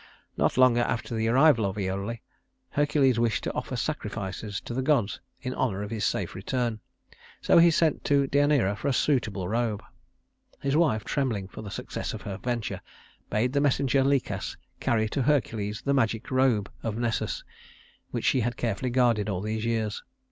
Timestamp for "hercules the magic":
15.21-16.31